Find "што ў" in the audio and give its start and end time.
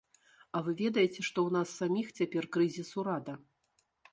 1.27-1.49